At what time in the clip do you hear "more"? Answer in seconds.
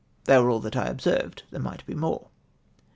1.93-2.29